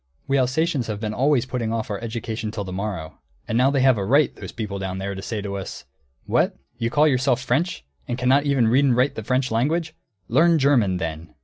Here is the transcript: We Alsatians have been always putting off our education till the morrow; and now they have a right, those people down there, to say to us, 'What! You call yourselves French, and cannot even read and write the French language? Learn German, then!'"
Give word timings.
We 0.27 0.39
Alsatians 0.39 0.87
have 0.87 0.99
been 0.99 1.13
always 1.13 1.45
putting 1.45 1.71
off 1.71 1.91
our 1.91 1.99
education 2.03 2.49
till 2.49 2.63
the 2.63 2.73
morrow; 2.73 3.19
and 3.47 3.55
now 3.55 3.69
they 3.69 3.81
have 3.81 3.99
a 3.99 4.03
right, 4.03 4.35
those 4.35 4.51
people 4.51 4.79
down 4.79 4.97
there, 4.97 5.13
to 5.13 5.21
say 5.21 5.43
to 5.43 5.57
us, 5.57 5.85
'What! 6.25 6.55
You 6.79 6.89
call 6.89 7.07
yourselves 7.07 7.43
French, 7.43 7.85
and 8.07 8.17
cannot 8.17 8.47
even 8.47 8.67
read 8.67 8.85
and 8.85 8.95
write 8.97 9.13
the 9.13 9.21
French 9.21 9.51
language? 9.51 9.93
Learn 10.27 10.57
German, 10.57 10.97
then!'" 10.97 11.35